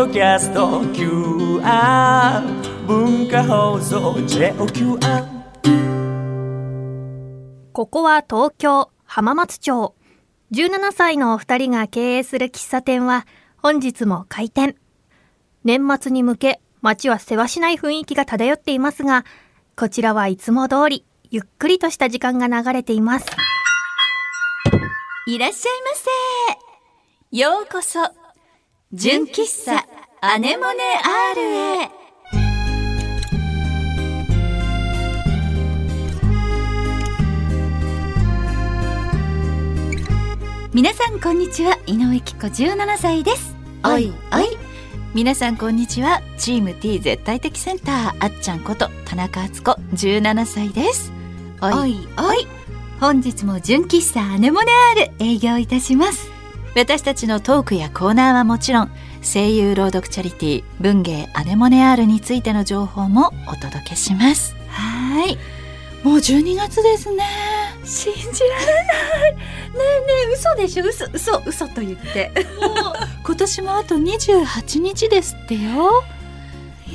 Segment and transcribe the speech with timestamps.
[0.00, 2.40] ドキャスト QR
[2.86, 5.26] 文化放送 JOQR
[7.72, 9.94] ここは東京浜松町。
[10.52, 13.26] 17歳のお二人が経営する喫茶店は
[13.58, 14.74] 本日も開店。
[15.64, 19.26] 年末に向け街はせわしない雰囲気が漂っていますが
[19.76, 23.26] こちらはいつも通りゆっくりとした時間が流れています。
[25.26, 25.90] いらっしゃいま
[27.30, 27.36] せ。
[27.36, 28.00] ようこそ、
[28.92, 29.89] 純喫茶
[30.22, 30.82] アネモネ
[31.32, 31.90] R へ。
[40.74, 43.56] 皆さんこんにちは、井上貴子17歳です。
[43.82, 44.58] おいおい。
[45.14, 51.10] 皆さんこんにちは、チーム T 絶対的センター、あっちゃんこと田中敦子17歳です。
[51.62, 52.46] おいおい。
[53.00, 56.30] 本日も純喫茶アネモネ R 営業いたします
[56.76, 58.90] 私たちのトークやコーナーはもちろん
[59.22, 64.54] 声優朗読チャリティー文芸アネモネ R についての情報もお届けします。
[64.68, 65.36] はい。
[66.02, 67.22] もう12月ですね。
[67.84, 68.38] 信じられな
[69.28, 69.34] い。
[69.34, 69.40] ね
[69.78, 69.86] えね
[70.30, 70.84] え嘘でしょ？
[70.86, 72.32] 嘘嘘嘘と言って。
[72.60, 72.72] もう
[73.24, 75.60] 今年もあと28日ですってよ。
[75.60, 75.64] い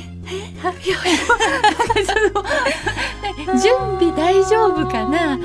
[0.00, 0.74] やいや
[3.62, 5.38] 準備大丈夫かな？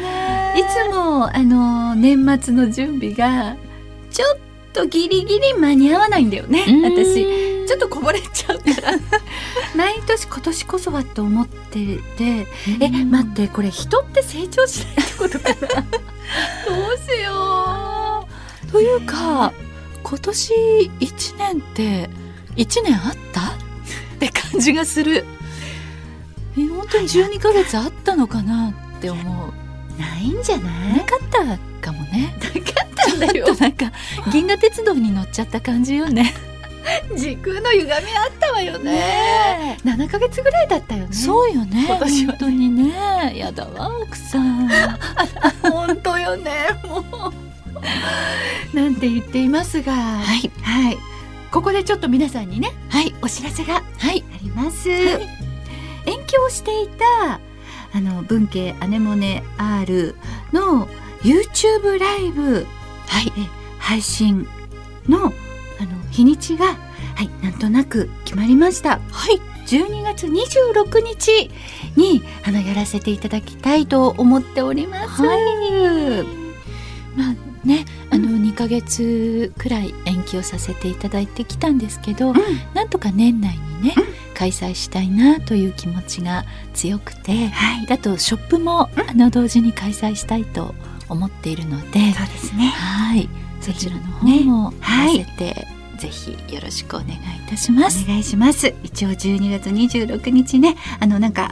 [0.58, 3.56] いつもあの年末の準備が
[4.10, 4.42] ちょっと
[4.90, 7.26] ギリギリ間に合わないんだよね私。
[7.68, 8.98] ちょっとこぼれちゃうから。
[9.76, 12.48] 毎年今年こそはと思ってて
[12.80, 15.82] え待ってこれ人って成長しないってことかな。
[15.82, 15.88] ど
[16.94, 18.28] うしよ
[18.68, 18.72] う。
[18.72, 19.54] というか
[20.04, 20.54] 今年
[21.00, 22.10] 1年って
[22.56, 23.42] 1年あった？
[23.42, 23.44] っ
[24.20, 25.26] て感じがする。
[26.58, 30.02] え本当に12ヶ月あったのかなって思う。
[30.02, 30.98] ないんじゃない？
[30.98, 32.36] なかったかもね。
[32.42, 33.92] なかったんだよなんか
[34.32, 36.34] 銀河鉄道に乗っちゃった感じよね。
[37.16, 39.78] 時空の歪みあったわよね。
[39.86, 41.14] 7ヶ月ぐらいだったよね。
[41.14, 41.86] そうよね。
[41.88, 42.38] 今年はね。
[42.40, 43.38] 本当にね。
[43.38, 44.68] やだわ奥さん。
[45.62, 46.52] 本当よね
[46.84, 47.32] も
[48.74, 48.76] う。
[48.76, 49.94] なんて言っていますが。
[49.94, 50.52] ははい。
[50.62, 50.98] はい。
[51.52, 53.14] ここでちょっと皆さんにねはい。
[53.22, 54.24] お知らせがはい。
[54.34, 54.94] あります、い。
[54.94, 57.40] 延期をしていた
[57.94, 60.16] あの文系アネモネ R
[60.54, 60.88] の
[61.24, 62.66] YouTube ライブ
[63.12, 63.34] はい。
[63.38, 64.48] え配信
[65.10, 65.32] のあの
[66.12, 69.00] 日にちがはいなんとなく決まりました。
[69.12, 69.42] はい。
[69.68, 71.50] 12月26日
[71.96, 75.22] にあのやらせていただきたいと思っております。
[75.22, 76.24] はい。
[77.16, 82.36] まあねあの2ヶ月くらい延期をさせていただいてきたんですけど、うん。
[82.74, 83.96] なんとか年内にね、
[84.34, 90.74] 開催したいなという気持ちが強くて、はい、あとショップも、あの同時に開催したいと
[91.12, 92.68] 思っているので、そうですね。
[92.68, 93.30] はい
[93.60, 95.68] そちらの方ねも合わはいせて、
[95.98, 97.18] ぜひよろしくお願いい
[97.48, 98.04] たします。
[98.06, 98.74] お願いします。
[98.84, 101.52] 一応12月26日ね、あのなんか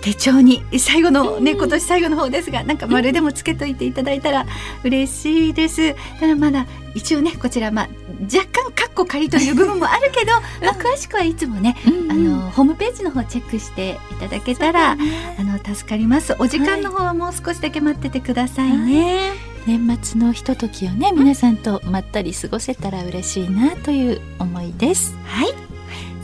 [0.00, 4.46] 手帳に最後のね、今年最後の方ですが、なんか丸でもつけといていただいたら
[4.82, 5.94] 嬉しいです。
[6.18, 7.88] ただまだ一応ね、こちらまあ
[8.22, 8.67] 若干
[8.98, 11.76] カッコ仮という部分もあるけど、まあ詳しくはいつもね、
[12.10, 14.96] あのホームページの方チェックしていただけたら、あ
[15.42, 16.34] の助かります。
[16.38, 19.32] お時間の方はもう少しだけ待っててくださいね。
[19.66, 25.14] 年末のひとときをね皆さんとまったり過ごせたら嬉しいなという思いです。
[25.24, 25.48] はい。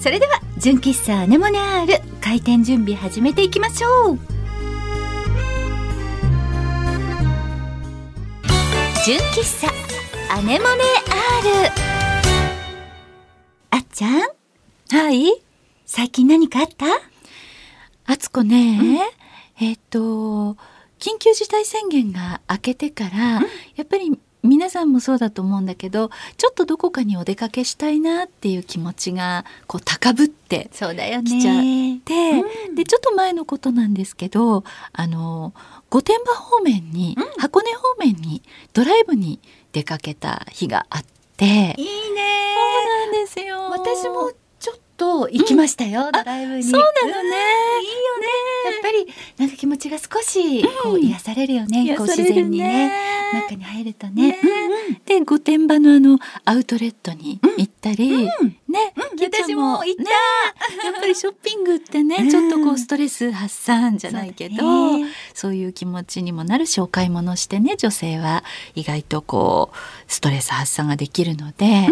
[0.00, 4.18] それでは、純喫茶アネモネアール開店準備始めていきましょう。
[9.06, 9.72] 純喫茶
[10.34, 10.82] アネモネ
[11.60, 11.93] R あっ
[13.94, 14.20] ちゃん、
[14.90, 15.40] はい？
[15.86, 16.86] 最近何かあった？
[18.06, 19.00] あつこね、
[19.60, 20.56] えっ、と
[20.98, 23.40] 緊急事態宣言が明けてから、
[23.76, 32.00] やっぱり皆さんもそうだと思うんだけどちょっとどこかにお出かけしたいなっていう気持ちがこう高ぶってそうだよ来ちゃね。
[32.04, 32.74] で,、うん。
[32.74, 35.54] でちょっと前のことなんですけどあの
[35.90, 39.38] 御殿場方面に、箱根方面にドライブに
[39.70, 41.04] 出かけた日があっ
[41.36, 42.53] ていいね。
[43.84, 46.62] 私もちょっと行きましたよ、ドライブに。
[46.62, 47.12] そうなのね。
[47.12, 47.20] うん。
[47.20, 48.26] いいよね。
[48.64, 51.94] やっぱりなんか気持ちが少しこう癒されるよね。
[51.96, 52.92] こう自然にね。
[53.34, 54.32] 中に入るとね。
[54.32, 54.38] ね
[55.04, 58.52] で御殿場のあのアウトレットに行ったり、ね、きっ
[59.16, 60.02] ちゃん私も行った。
[60.02, 60.10] ね
[60.84, 62.30] やっぱりショッピングってね、うん。
[62.30, 64.56] ちょっとこうストレス発散じゃないけど
[65.34, 68.44] そそうねいう気持ちにもなるしお買い物してね女性は
[68.74, 71.88] 意外とこうストレス発散ができるので、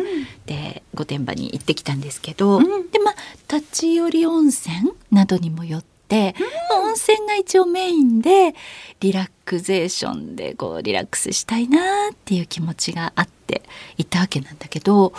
[0.46, 2.90] で御殿場に行ってきたんですけど、うん。
[2.90, 3.14] でまあ
[3.54, 6.34] 立ち寄り温泉などにも寄って、
[6.70, 8.54] まあ温泉が一応メインで
[9.00, 13.62] リラクゼーションでこうリラックスしたいなっていう気持ちがあってて
[13.98, 15.12] 行ったわけなんだけど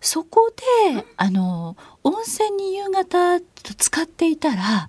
[0.00, 0.52] そこ
[0.94, 3.40] であの温泉に夕方
[3.76, 4.88] 使っていたら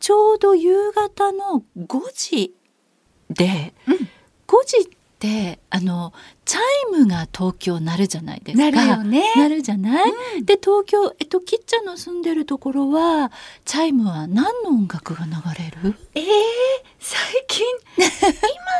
[0.00, 2.54] ちょうど夕方の5時
[3.30, 4.00] で、うん、5
[4.66, 6.12] 時ってあの
[6.52, 6.60] チャ
[6.98, 8.70] イムが東京なるじゃないですか。
[8.70, 9.24] なるよね。
[9.36, 13.32] なるじゃない、うん、で東京えっときっちゃんの住んでるところは
[13.64, 15.96] チャイムは何の音楽が流れる？
[16.14, 16.24] えー、
[16.98, 17.18] 最
[17.48, 17.64] 近
[17.96, 18.06] 今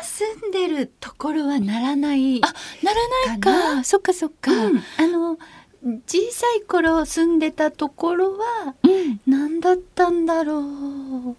[0.03, 2.53] 住んでるところはならないあ
[2.83, 3.85] ならないか。
[3.85, 5.39] そっかそっか、うん、あの
[6.07, 11.37] 小さい頃住んでたところは、うん、何だったんだろう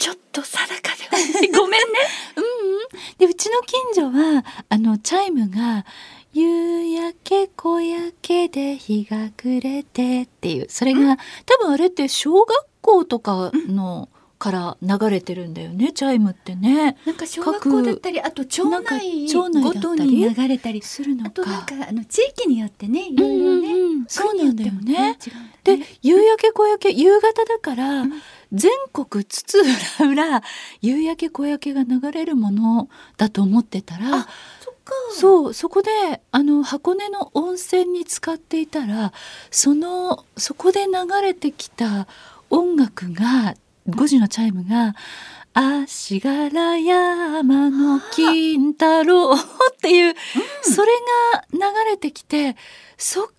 [0.00, 1.88] ちょっと定かではごめんね。
[2.36, 2.78] うん、うん、
[3.18, 5.84] でうちの近所はあのチャイムが
[6.32, 14.08] 「夕焼け小焼けで日が暮れて」っていうそれが、うん、多分あれって小学校とかの。
[14.40, 16.96] から流れてるんだよねチャイムってね。
[17.04, 19.28] なんか小学校だったりあと町内
[19.62, 25.18] ごとに流れたりするのあとなんかあの地域によってねいろいろね、うんうん、そうなんだよね。
[25.62, 28.12] で夕焼け小焼け夕方だから、うん
[28.52, 30.42] 全国津々浦々
[30.80, 34.26] 夕焼け小焼けが流れるものだと思ってたら
[35.12, 35.90] そうそこで
[36.32, 39.12] あの箱根の温泉に使っていたら
[39.50, 40.92] そのそこで流
[41.22, 42.06] れてきた
[42.48, 43.54] 音楽が
[43.88, 44.94] 5時のチャイムが
[45.52, 49.38] 「足柄山の金太郎」っ
[49.80, 50.14] ていう、うん、
[50.74, 50.92] それ
[51.32, 52.56] が流れてきて
[52.96, 53.32] そっか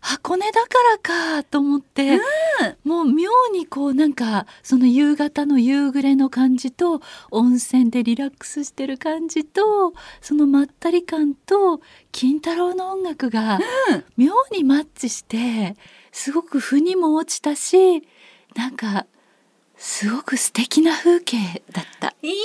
[0.00, 0.68] 箱根だか
[1.02, 2.20] らかと思って、うん、
[3.52, 7.00] にこうなんかその夕方の夕暮れの感じと
[7.30, 11.80] 温泉でリラックスしてる感じとそのまったり感と
[12.12, 13.58] 金太郎の音楽が
[14.16, 15.76] 妙にマッチして
[16.12, 18.02] すごく腑にも落ちたし
[18.54, 19.06] なんか
[19.76, 21.36] すごく素敵な風景
[21.72, 22.14] だった。
[22.22, 22.38] いいね。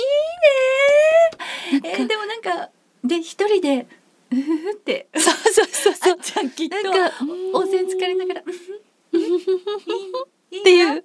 [1.84, 2.70] えー、でもなんか
[3.04, 3.86] で一人で
[4.32, 5.08] うふって。
[5.14, 6.18] そうそうそうそう。
[6.20, 6.76] ちゃんきっと
[7.56, 8.42] 温泉浸かりながら
[10.58, 11.04] っていう。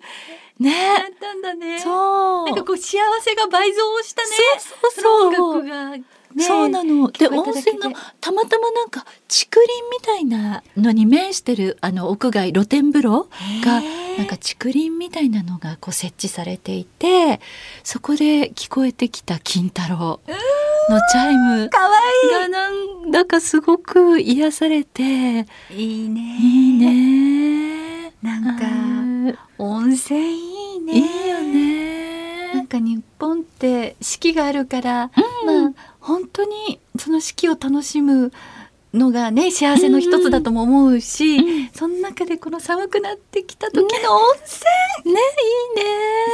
[0.59, 0.97] ね。
[0.97, 1.03] な。
[1.03, 1.79] ったんだね。
[1.79, 2.45] そう。
[2.45, 4.27] なんかこう幸せが倍増したね。
[4.59, 5.97] そうそうそう音楽が
[6.35, 7.09] ね、そうなの。
[7.11, 7.27] で。
[7.29, 13.29] 温泉のたまたまなんか竹林みたいなのに面してるあの屋外露天風呂
[13.63, 13.81] が
[14.17, 17.39] なんか竹林みたいなのがこう設置されていて
[17.83, 20.19] そこで聞こえてきた金太郎
[20.89, 25.45] のチャイムがなんだかすごく癒されて。
[25.71, 26.37] いいね。
[26.41, 28.13] いいね。
[28.21, 29.04] なんか
[29.57, 30.93] 温泉いいね。
[30.93, 32.53] いいよね。
[32.53, 35.11] なんか日本って四季があるから、
[35.43, 38.31] うん、まあ本当にその四季を楽しむ
[38.93, 41.47] のがね幸せの一つだとも思うし、うん。
[41.47, 44.23] うん、その中でこの寒くなってきた時の温
[45.03, 45.13] 泉。
[45.13, 45.89] ねいいね。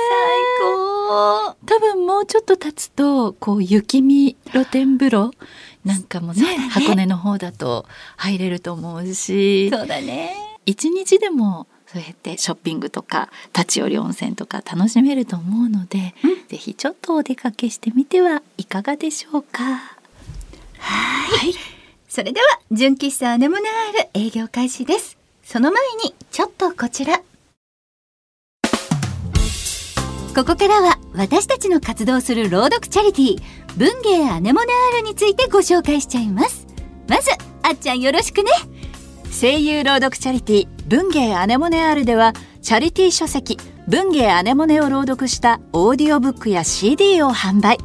[0.09, 0.29] 最
[0.61, 1.55] 高。
[1.65, 5.31] 多分もうちょっと経つとこう雪見露天風呂
[5.83, 7.85] なんかもね、ね、箱根の方だと
[8.15, 9.69] 入れると思うし。
[9.71, 10.35] そうだね。
[10.65, 19.63] 一日でもそうやってショッピングとか立ち寄り温泉とか楽しめると思うので、うん、ぜひちょっとお出かけしてみてはいかがでしょうか？
[19.63, 21.53] はい。
[22.07, 25.17] それでは純喫茶アネモネアール営業開始です。
[25.43, 27.17] その前にちょっとこちら。
[30.33, 33.41] ここからは私たちの活動する朗読チャリティー
[33.77, 36.67] 文芸アネモネアールについてご紹介しちゃいます。
[37.09, 37.31] まず
[37.63, 38.51] あっちゃんよろしくね
[39.31, 43.57] 声優朗読チャリティ文芸アネモネアルではチャリティー書籍
[43.87, 47.77] 文芸アネモネを朗読したオーディオブックや CD を販売。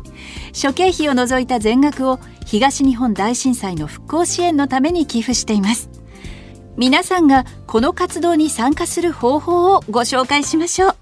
[0.53, 5.89] 諸経費を除いた全額を東日本大震災の復興支援のために寄付しています。
[6.77, 10.97] 皆さんがこの活動に参加する方法をご紹介しましょう。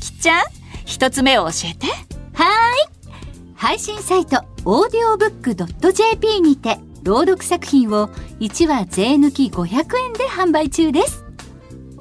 [0.00, 0.44] きっちゃん
[0.86, 1.86] 一つ目を教えて。
[2.32, 3.10] はーい。
[3.54, 5.54] 配信サイトオーディオブック
[5.92, 8.08] .jp にて朗読作品を
[8.40, 11.24] 1話税抜き500円で販売中です。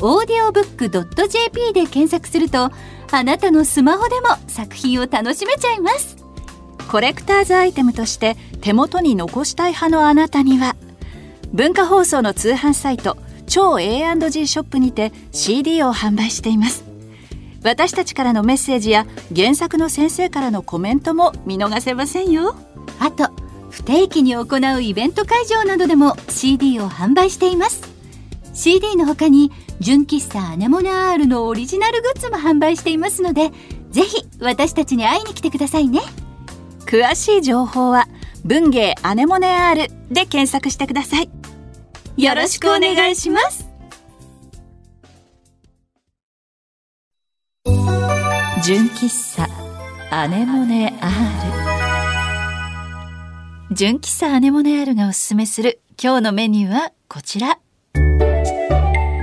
[0.01, 0.89] オーディオブック
[1.27, 2.72] .jp で検索すると
[3.12, 6.18] あなたのスマホでも作品を楽しめちゃいます。
[6.89, 10.75] コレクターズアイテムとして手元に残したい派のあなたには
[11.53, 16.86] 文化放送の通販サイト超 A&G ショップにて CD を販売しています。
[17.63, 22.56] 私たちからのメッセージや原作の先生からのコメントも見逃せませんよ。
[23.00, 23.29] あと
[23.70, 24.44] 不定期に行
[24.76, 27.82] うイベント会場などでも CD を販売しています。
[28.54, 33.52] CD の他に純喫茶アネモネアールのオリジナルグッズも販売していますので
[33.92, 36.02] ぜひ私たちに会いに来てくださいね。
[36.86, 38.08] 詳しい情報は
[38.44, 41.30] 文芸アネモネアールで検索してください。
[42.18, 43.70] よろしくお願いします。
[48.64, 49.48] 純喫茶
[50.12, 51.78] アネモネアール。
[53.72, 57.60] 純喫茶アネモネアールがおすすめする今日のメニューはこちら。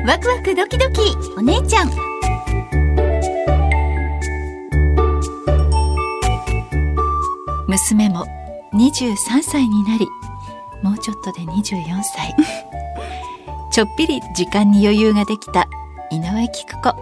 [0.07, 1.01] ワクワクドキドキ
[1.37, 1.91] お姉ちゃん。
[7.67, 8.25] 娘も
[8.73, 10.07] 23歳になり
[10.81, 12.33] もうちょっとで24歳。
[13.73, 15.67] ちょっぴり時間に余裕ができた
[16.13, 16.97] 井上菊子17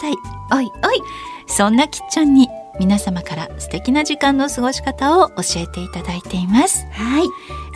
[0.00, 0.14] 歳。
[0.50, 1.02] おいおい。
[1.46, 6.86] そんなきっちゃんに皆様から素敵な時間の過ごし方を教えていただいています。
[6.92, 7.28] はい。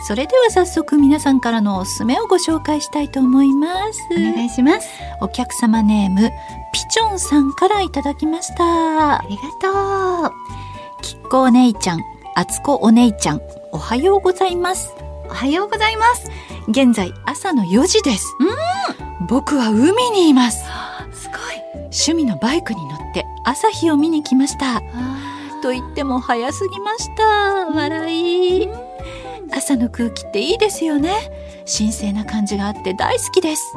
[0.07, 3.99] それでは早速皆さんからのおすすめをご紹介したいと思います。
[4.11, 4.89] お願いします。
[5.21, 6.29] お客様ネーム
[6.73, 9.19] ピチョンさんからいただきました。
[9.19, 10.31] ありがとう。
[11.01, 12.01] きっこお姉ちゃん
[12.35, 13.41] あつこお姉ちゃん
[13.71, 14.93] おはようございます。
[15.29, 16.29] おはようございます。
[16.67, 18.35] 現在朝の4時です。
[19.27, 20.65] 僕は海にいます。
[21.11, 21.39] すごい。
[21.83, 24.81] 趣味のバイクに乗って朝日を見に来ました。
[25.61, 27.67] と言っても早すぎました。
[27.69, 28.69] 笑い。
[29.51, 31.13] 朝の空気っていいですよね。
[31.65, 33.73] 神聖な感じがあって大好きです。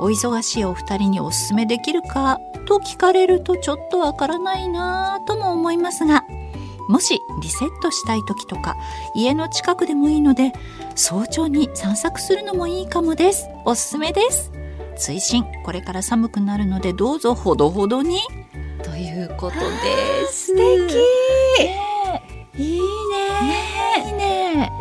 [0.00, 6.24] お忙しいお二人におすすめできるかと聞かれるとちょっとわからないなぁとも思いますが
[6.88, 8.76] もしリセットしたい時とか
[9.14, 10.52] 家の近くでもいいので
[10.94, 13.48] 早朝に散策するのもいいかもです。
[13.64, 14.52] おすすめです。
[14.96, 15.44] 追伸。
[15.64, 18.20] これから寒くなるのでどうぞほどほどに
[18.82, 20.94] ということです素敵。
[22.58, 22.84] いいね。
[24.06, 24.72] いいね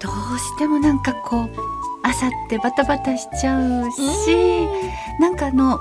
[0.00, 1.50] どうしてもなんかこう
[2.02, 4.66] 朝ってバタバタしちゃうし、
[5.18, 5.78] なんかあの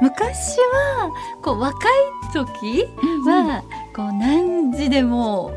[0.00, 1.10] 昔は
[1.42, 1.92] こう若い
[2.32, 2.86] 時
[3.24, 3.62] は
[3.94, 5.52] こう何時でも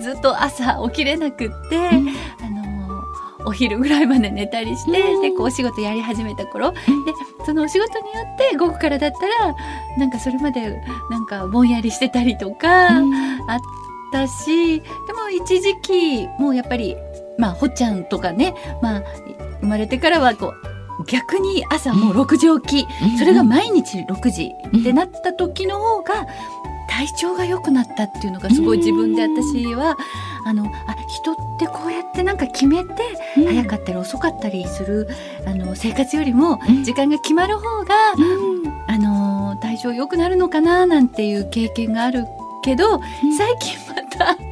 [0.00, 1.90] ずっと朝起きれなくって、ん。
[1.90, 2.37] あの
[3.48, 5.22] お昼ぐらいまで寝たりして、うん。
[5.22, 6.78] でこうお仕事やり始めた頃、で
[7.44, 9.54] そのお仕事によって午後からだったら
[9.96, 13.00] なんかそれまでなんかぼんやりしてたりとか、あっ
[14.12, 16.96] たしでも一時期もうやっぱり
[17.38, 19.02] まあほっちゃんとかね、まあ、
[19.60, 20.48] 生まれてからはこ
[21.00, 26.26] う逆に朝もう6時起き、それが毎日6時ってなった時の方が
[26.98, 29.96] 体調が良くなったっていうのがすごい自分で私は
[30.44, 32.90] あのあ人ってこうやってなんか決めて
[33.36, 35.06] 早かったり遅かったりする
[35.46, 36.82] あの生活よりもうん。
[36.82, 37.94] 時間が決まる方が、
[38.86, 42.24] あの体調良くなるのかななんていう経験がある
[42.62, 42.98] けど、
[43.36, 44.42] 最近またも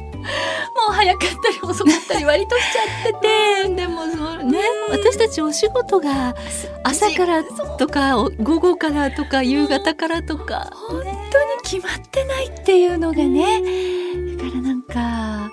[0.91, 3.75] う早かったり遅かったり割としちゃってて。
[3.75, 6.35] でもそうね、私たちお仕事が
[6.83, 7.43] 朝から
[7.77, 11.16] とかお午後からとか夕方からとか、本当に
[11.69, 13.61] 決まってないっていうのがね、
[14.37, 15.51] だからなんか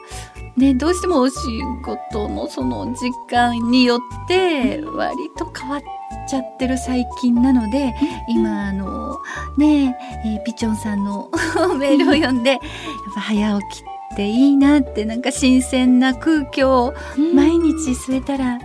[0.57, 1.37] ねどうしてもお仕
[1.85, 5.81] 事のその時間によって割と変わっ
[6.29, 7.95] ちゃってる最近なので、
[8.29, 9.19] 今あの
[9.59, 11.31] ねえーピチョンさんの
[11.79, 12.61] メールを読んでやっ
[13.17, 16.95] ぱ早起きっていいなってなんか新鮮な空気を
[17.35, 18.61] 毎日吸えたら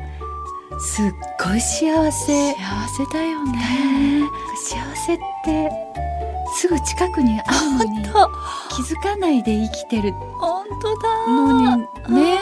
[0.79, 1.05] すっ
[1.43, 2.53] ごい幸せ。
[2.53, 3.51] 幸せだよね。
[4.21, 5.69] ね幸せって
[6.55, 7.43] すぐ近くにあ
[7.79, 8.29] るのに本
[8.69, 10.11] 気づかないで生きてる。
[10.39, 11.09] 本当だ。
[11.27, 12.37] のにね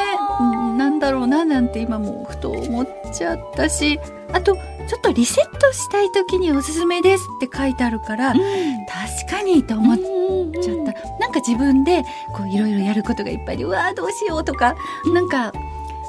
[0.78, 4.00] なんだろうななんて今もふと思っちゃったし
[4.32, 8.42] あとちょっとリセットしたい時におすすめですって書いてあるから確
[9.30, 9.98] かにと思っ
[10.62, 14.76] ちゃった、なんか自分でこういろいろやることがいっぱいでうわーどうしようとか
[15.14, 15.52] なんか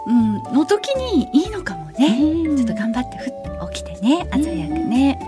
[0.06, 2.16] うんの時にいいのかもね、
[2.56, 3.34] ちょっと頑張ってふっ
[3.72, 5.18] 起きてね朝早くね、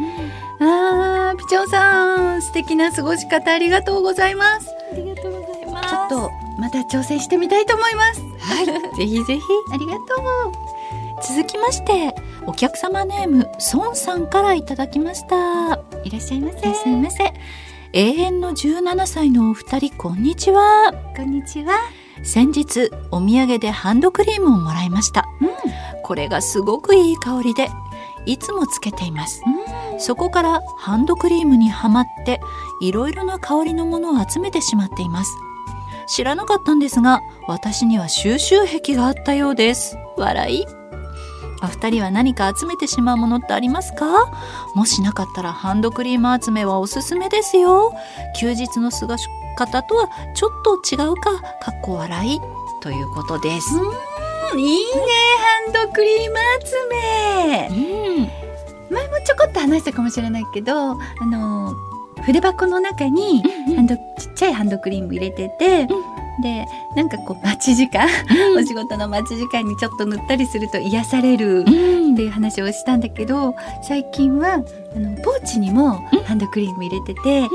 [0.61, 5.89] あーピチョンさん素敵な過ごし方ありがとうございますありがとうございます。
[5.89, 9.41] ちょっとまた挑戦してみたいと思いますはい、 ぜひぜひ。
[9.73, 10.05] ありがとう
[11.23, 12.15] 続きまして、
[12.47, 15.81] お客様ネーム、孫さんからいただきました。
[16.05, 17.35] いらっしゃいませいらっしゃいませ。
[17.93, 20.93] 永遠の17歳のお二人、こんにちは。
[21.17, 21.75] こんにちは
[22.23, 25.27] 先日、お土産でハンドクリームをもらいました。
[26.03, 27.71] これがすごくいい香りで、
[28.27, 29.43] いつもつけています。
[29.99, 32.41] そこからハンドクリームにはまって、
[32.81, 35.37] いろいろな香りのものを集めてしまっています。
[36.07, 39.97] 知らなかったんですが、私には収集癖があったようです。
[40.17, 40.67] 笑い。
[41.63, 44.07] お二人は何か集めてしまうものってありますか？
[44.75, 47.93] もしなかったらハンドクリーム集めはおすすめですよ。
[48.39, 52.41] 休日の過ごし方とはちょっと違うか、かっこ笑い。
[52.81, 53.75] ということです。
[54.57, 54.83] いいね
[55.75, 58.00] ハンドクリーム集めうん。
[58.91, 61.75] 前もちょこっと話したかもしれないけどあの
[62.25, 63.43] 筆箱の中に
[63.75, 64.03] ハンドちっ
[64.35, 65.87] ちゃいハンドクリーム入れてて、
[66.43, 68.07] でなんかこう待ち時間、
[68.59, 75.95] お仕事の待ち時間にちょっと塗ったりすると癒されるっていう話をしたんだけど最近はあのポーチにも
[76.27, 77.49] ハンドクリーム入れてて、で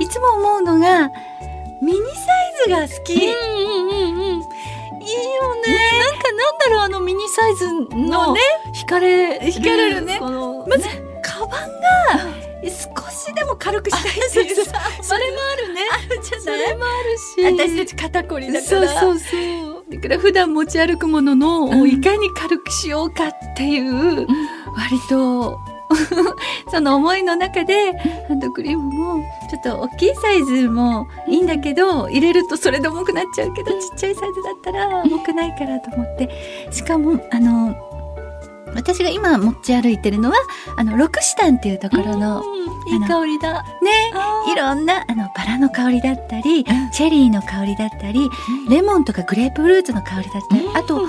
[0.00, 1.10] いつも思うのが
[1.80, 2.08] ミニサイ
[2.64, 3.34] ズが好き、いいわ
[5.48, 5.62] もね。
[5.98, 8.40] なんかなんだろうあのミニサイズのね。
[8.74, 10.18] 惹かれる惹かれるね。
[10.18, 10.84] このまず
[11.22, 15.80] カバンが少しでも軽くしたいっていうさそれもあるね。
[15.92, 16.60] あるじゃそない？
[16.60, 16.88] れもあ
[17.48, 17.66] るし。
[17.66, 19.84] 私たち肩こりだかそうらそうそう。
[19.94, 24.26] だから普段持ち歩くものの、うんいかに軽くしようかっていう、
[24.74, 25.58] 割と
[26.72, 27.92] その思いの中で
[28.26, 28.82] ハンドクリーム
[29.18, 36.68] もちょっと大きいサイズもいいんだけど、入れるとそれで重くなっちゃうけど、ちっちゃいサイズだったら重くないからと思って。
[36.72, 37.76] しかもあの
[38.74, 40.36] 私が今持ち歩いてるのは
[40.76, 42.42] あのロクシタンっていうところの、
[42.86, 43.62] いい香りだ。
[43.82, 44.12] ね
[44.52, 48.28] いろんなあのバラの香りだったり、チェリーの香りだったり、
[48.68, 51.06] レモンとかグレープフルーツの香りだったり、あと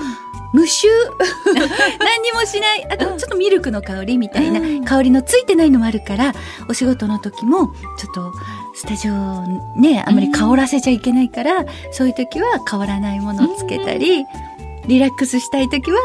[0.52, 0.88] 無臭。
[1.98, 2.86] 何にもしない。
[2.90, 6.32] あとちょっとミルクの香りみたいな香りのついてないのもあるから
[6.68, 7.68] お仕事の時も
[7.98, 8.32] ちょっと
[8.74, 9.42] スタジオ
[9.76, 14.24] ねあんまり香らせちゃいけないから、そういう時は変わらないものをつけたり、
[14.86, 15.98] リラックスしたい時は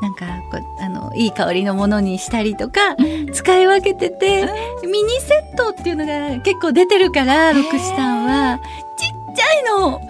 [0.00, 2.96] なんかこうあのいい香りのものにしたりとか、
[3.32, 4.48] 使い分けてて、
[4.82, 8.60] ミニセットっていうのが結構出てるからロクシタンは。
[8.96, 10.00] ちっちゃいの。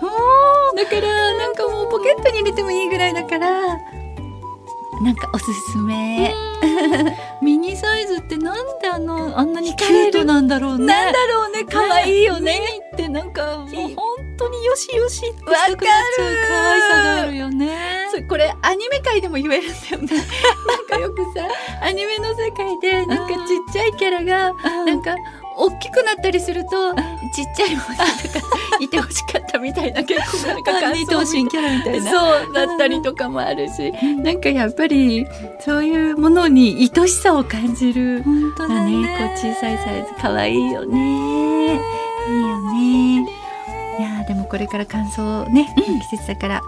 [0.76, 3.78] だからなんかもうポケットに入れてもいいぐらいだから
[5.02, 6.34] なんかおすすめ。
[7.42, 10.86] ミニサイズってなんであのあんなにキュートなんだろうね。
[10.86, 11.64] なんだろうね。
[11.64, 12.60] 可愛いよね。
[12.60, 13.96] ミニってなんかもう本
[14.36, 17.99] 当によしよしってわかるしたくなっちゃう可愛さがあるよね
[18.30, 20.24] これアニメ界でも言えるんだよね。
[20.64, 21.48] なんかよくさ
[21.82, 24.52] アニメの世界でなんかちっちゃいキャラが
[24.84, 25.16] なんか
[25.56, 26.94] 大きくなったりすると
[27.34, 32.08] ちっちゃいものいてほしかったみたいな結構なんか感想身キャラみたいな。
[32.08, 35.26] そうだったりとかもあるし、なんかやっぱり
[35.58, 41.74] そういうものに愛しさを感じる本当だだねねこう小さいサイズ可愛いよね。
[42.28, 43.30] いいよね。
[43.98, 45.74] いやーでもこれから乾燥ね、
[46.08, 46.60] 季節だから、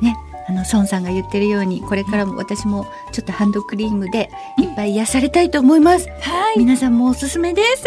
[0.00, 0.16] ね
[0.50, 6.58] あの孫さんが言ってるようにこれからも私もちょっとハンドクリームでいっぱい癒されたいと思います、はい。
[6.58, 7.84] 皆さんもおすすめです、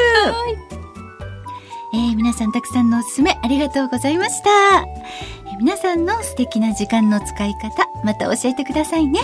[1.93, 7.69] えー皆さんたくさんのおすすめありがとうございました、えー皆さんの素敵な時間の使い方
[8.05, 9.19] また教えてくださいね。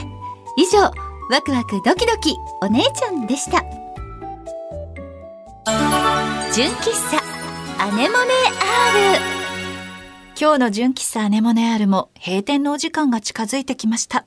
[0.57, 3.63] 以上ワクワクドキドキお姉ちゃんでした。
[6.53, 7.23] 純喫茶
[7.81, 8.33] アネモネ
[9.33, 9.38] R
[10.41, 14.25] 今日の純喫茶アネモネアールも閉店のお時間が近づいてきました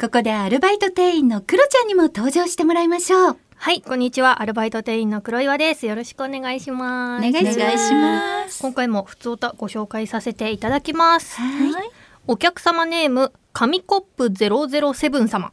[0.00, 4.42] ここでアルバイト店員のクロちゃんにも登場してもらいましょうはい、こんにちは。
[4.42, 5.86] アルバイト店員の黒岩です。
[5.86, 7.28] よろしくお願いします。
[7.28, 11.36] お願いします今回も普通歌ご紹介させていただきます。
[11.36, 11.90] はい
[12.26, 15.52] お客様ネーム、紙コップ007様。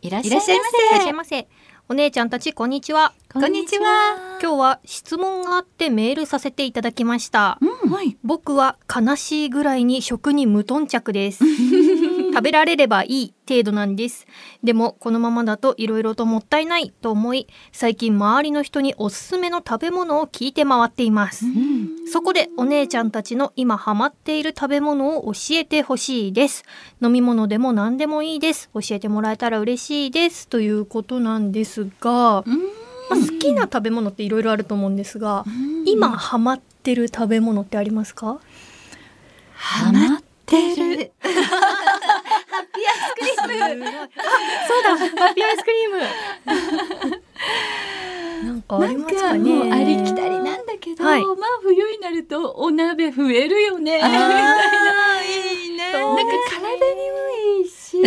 [0.00, 0.48] いらっしゃいまい
[0.92, 1.48] らっしゃいませ。
[1.90, 3.14] お姉ちゃんたち、こんにちは。
[3.32, 7.58] こんにちは今日は質問があってメールさせていただきました。
[7.60, 11.42] はい僕は悲しいぐらいに食に無頓着です。
[12.32, 14.28] 食べられればいい程度なんです。
[14.62, 21.44] でもこのままだと色々ともったいないと思い、最近周りの人におすすめの食べ物を聞いて回っています。
[22.12, 26.64] そこでお姉ちゃんたちの今ハマっている食べ物を教えてほしいです。
[27.02, 28.68] 飲み物でも何でもいいです。
[28.74, 30.48] 教えてもらえたら嬉しいです。
[30.48, 32.42] ということなんですが、
[33.10, 35.44] まあ、好きな食べ物っていろいろあると思うんですが、
[35.86, 38.40] 今ハマってる食べ物ってありますか？
[39.54, 41.34] ハマってる そう
[44.82, 47.22] だ、ハッピーアイスクリーム。
[48.44, 49.38] なんかありますかね。
[49.38, 51.24] もうありきたりなんだけど、はい。
[51.24, 53.96] まあ冬になるとお鍋増えるよね。
[53.98, 55.22] みたいな。
[55.22, 55.92] いいね。
[55.92, 57.18] なんか体にも
[57.58, 58.00] いいし、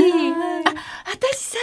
[0.65, 0.72] あ
[1.13, 1.61] 私最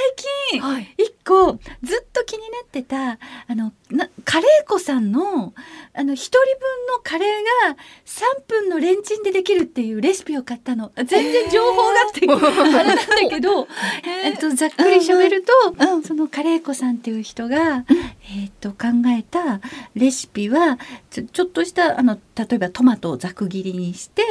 [0.50, 0.94] 近はい。
[0.96, 3.18] 一個ずっと気になってたあ
[3.54, 5.52] のなカレー粉さんの
[5.92, 10.92] あの一人分のカレーが3分のレンチンでできるっていうレシピを買ったの。
[10.96, 12.26] 全然情報があって、
[12.78, 13.66] あれなんだけど、
[14.24, 17.84] えっと、ざっくり喋ると、うんそのカレー粉さんっていう人が、
[18.36, 19.60] えっと考えた
[19.94, 20.78] レシピは
[21.10, 24.22] ちょちょっとしたあの例えばトマトをざく切りにして、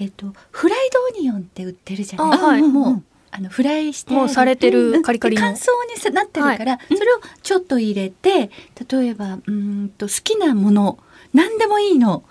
[0.00, 2.62] えっとフライドオニオンって売ってるじゃない、あはい。
[2.62, 3.02] もう
[3.36, 5.42] あのフライしてもうされてるカリカリの。
[5.42, 8.50] で乾燥にさなってるから、それをちょっと入れて
[8.88, 10.98] 例えばうーんと好きなもの
[11.34, 12.24] 何でもいいの、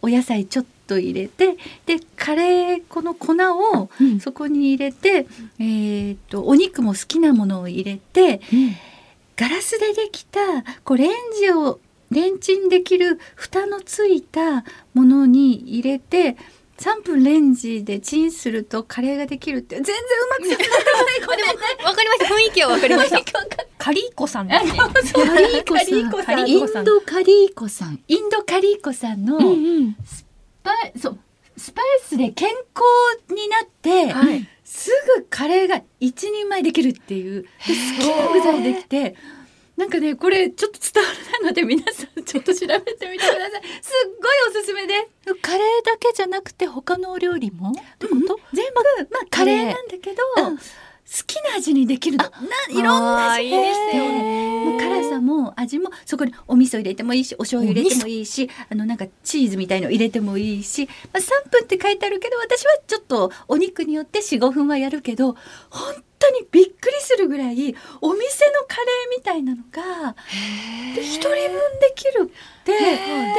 [0.00, 4.20] おお野菜ちょっと入れてでカレー粉の粉をうん。
[4.20, 5.26] そこに入れて、
[5.58, 8.40] えー、とお肉も好きなものを入れて
[9.36, 10.40] ガラスでできた
[10.84, 11.78] こうレンジを
[12.10, 16.36] レンチンできる蓋のついたものに入れて
[16.78, 19.98] 3分レンジでチンするとカレーができるって全然う
[20.30, 20.56] まくない
[21.26, 21.52] ごめんね
[21.84, 22.34] わかりました。
[22.34, 23.20] 雰囲気はわかりました。
[23.78, 24.70] カリーコさんですね。
[24.70, 29.38] カリーコさんインドカリーコさんインドカリーコさんの
[30.04, 30.24] ス
[30.62, 31.18] パイそう
[31.56, 34.48] スパイスで健康になって、はい。
[34.64, 37.62] すぐカレーが一人前できるっていうで好
[38.00, 39.16] きな具材できて
[39.78, 43.62] なんかねこれちょっと伝わらないので皆さんちょっと調べてみてください。
[43.80, 45.08] すっごいおすすめで。
[45.24, 47.70] すカレーだけじゃなくて他のお料理も？
[47.70, 49.64] ってこと、全部まあカレー。
[49.66, 50.58] なんだけど、うん。
[50.58, 50.62] 好
[51.26, 52.24] きな味にできるの。
[52.24, 52.30] な
[52.70, 53.38] いろんな味。
[53.38, 65.36] あーいいですよもうね辛さも味もそこにお味噌入れてもいいしお醤油入れてもいいしあのなんかチーズみたいの入れてもいいし、まあ、3分って書いてあるけど私はちょっとお肉によって45分はやるけど
[65.70, 70.14] 本当にびっくりするぐらいお店のカレーみたいなのが
[70.94, 71.38] で一人分
[71.80, 73.38] できるってでヘル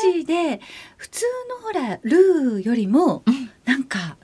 [0.00, 0.60] シーで
[0.96, 3.22] 普通のほらルーよりも
[3.64, 4.16] なんか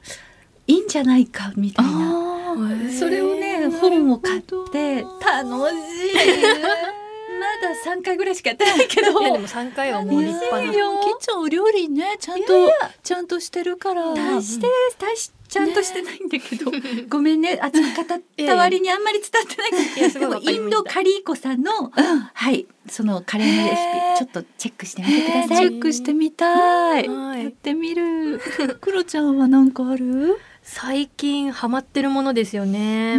[0.67, 2.55] いいんじゃないかみたいな。
[2.99, 5.75] それをね本を買って楽し
[6.13, 6.15] い。
[7.41, 9.21] まだ3回ぐらいしかやってないけど。
[9.21, 10.63] いやでも3回はもう立派な。
[10.63, 10.77] いやきっ
[11.21, 12.71] ちゃんお料理ねちゃんと
[13.03, 14.15] ちゃんとしてるから。
[14.15, 14.67] 大して
[14.99, 16.71] 大しちゃんとしてないんだけど、
[17.09, 17.59] ごめんね。
[17.61, 25.69] 熱く語った割にあんまり伝わってないでもインドカリーコさんの、はいそのカレーのレシピちょっとチェックしてみてください。
[25.69, 27.05] チェックしてみたい。
[27.05, 28.41] やってみる。
[28.81, 30.39] クロちゃんは何かある？
[30.73, 33.17] 最近ハマってるものですよね、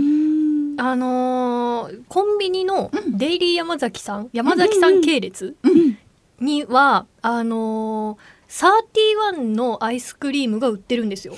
[0.77, 5.57] あのーコンビニのデイリー山崎さん、山崎さん系列
[6.39, 11.35] には、あのー、31のアイスクリームが売ってるんですよ。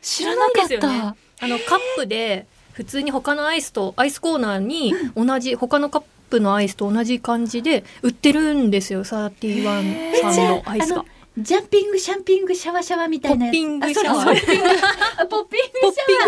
[0.00, 1.14] 知らなかった、あ
[1.46, 11.04] のカップで普通に他のアイスとアイスコーナーに同じ他のカップのアイスと同じ感じで売ってるんですよ31さんのアイスが。
[11.38, 13.54] ジャンピングシャンピングシャワシャワみたいなやつ。
[13.54, 14.24] ポッピング シャワ。
[14.24, 14.72] ポッピング。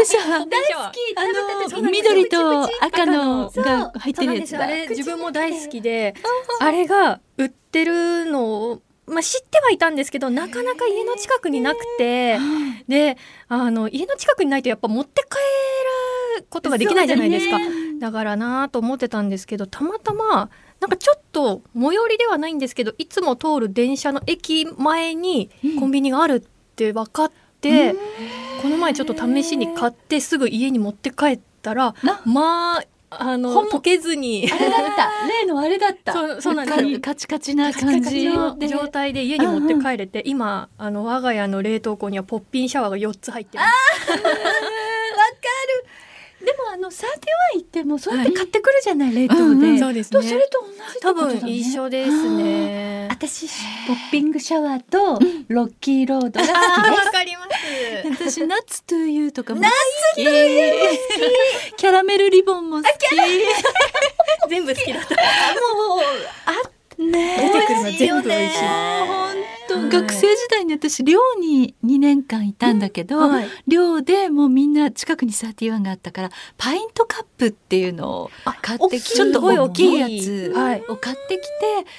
[0.05, 0.47] シャワ。
[0.47, 6.15] 大好きあの緑と赤のが入ってるやつあれ自分も大好きで
[6.61, 12.39] あれが売ってるのを、まあ、知ってはいたんですけどなかなか家の近くになくて
[12.87, 13.17] で
[13.49, 17.59] あの家の近くにないとやっぱ持って帰ることができないじゃないですか。
[17.99, 26.41] だ,、からなと思ってたんですけどたまたまなんかちょっと最寄りではないんですけどいつも通る電車の駅前にコンビニがあるっ
[26.75, 27.95] て分かって、
[28.63, 32.23] この前ちょっと試しに買ってすぐ家に持って帰ったらな。
[32.25, 34.49] まああの溶けずに。
[34.51, 35.11] あれだった。
[35.29, 36.13] 例のあれだった。
[36.13, 36.83] そうそうなんです。
[36.83, 38.57] よカチカチな感じの。
[38.57, 43.71] 状態で家に持って帰れて、今あの我が家の冷凍庫にはポッピンシャワーが4つ入ってます。
[46.73, 50.21] あのサーティワン行ってもそうやって買ってくるじゃない、冷凍で、うんうんそうですね。
[50.21, 53.09] とそれと同じ多分一緒ですね。
[53.11, 53.47] 私
[53.87, 57.07] ポッピングシャワーとロッキーロードが好きです。
[57.07, 57.49] わかります。
[58.31, 59.69] 私ナッツトゥーユーとかも好
[60.15, 60.23] き。
[61.77, 62.89] キャラメルリボンも好き。
[64.49, 65.09] 全部好きだった。
[65.15, 66.01] もう
[66.47, 69.21] あね出てくるの全部美味しい。
[69.91, 73.49] 学生時代に私寮に2年間いたんだけど、はい。
[73.69, 78.31] 寮でもうみんな近くに31があったからパイントカップっていうのを
[78.63, 80.83] 買ってきてちょっと大きいやつはい。
[80.89, 81.47] を買ってきて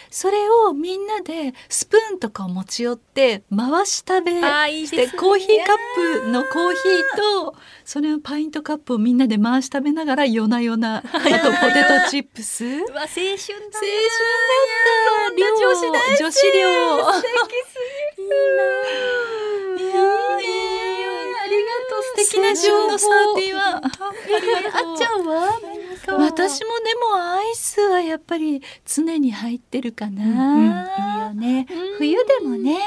[0.10, 7.56] それをみんなでスプーンとかを持ち寄って回し食べしてコーヒーカップのコーヒーと
[7.92, 12.64] それをパイントカップをみんなで回し食べながら夜な夜な あとポテトチップス。
[12.64, 13.04] うわ青春だ。
[13.04, 14.96] 青春だ
[15.28, 15.36] った。
[15.36, 16.60] 寮女子大女子寮。
[16.62, 16.64] い
[19.84, 22.04] やいやありがとう。
[22.16, 23.82] 素敵な情報サーティワンあっ
[24.98, 25.60] ちゃんは？
[26.08, 31.68] 私もでもアイスはやっぱり常に入ってるかな、いいよね。
[31.98, 32.78] 冬でもね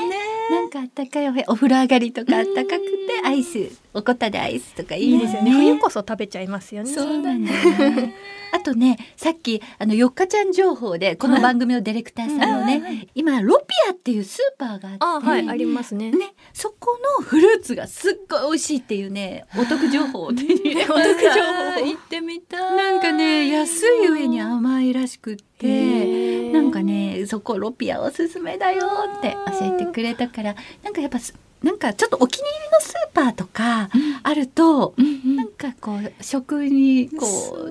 [0.50, 5.52] なんかあったかいお風呂上がりとかあったかくてアイスおこたでアイスとかいいですよね。
[5.52, 6.92] 冬こそ食べちゃいますよね。
[6.92, 8.14] そうなんだよね。
[8.54, 16.12] あとね、さっきあのよっかちゃん情報でこの番組のディレクターさんのね、今ロピアっていうスーパーがあって、あはいありますね。
[16.12, 21.80] ね、そこのフルーツがすっごい美味しいっていうね、お得情報を手に入れました。
[21.82, 22.76] 行ってみたい。
[22.76, 28.86] なんかね、安い上に甘いらしくって、なんかね、そこロピアおすすめだよ
[29.18, 33.90] って教えてくれたから、なんかやっぱすなんかちょっとお気に入りのスーパーとか
[34.22, 34.94] あると、
[35.36, 37.26] なんかこう食にこ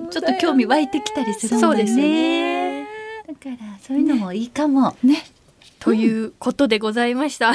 [0.06, 2.86] うちょっと興味湧いてきたりするもんそうですよね。
[3.26, 4.96] だからそういうのもいいかも。
[5.02, 5.24] ね。
[5.84, 7.52] ということでございました。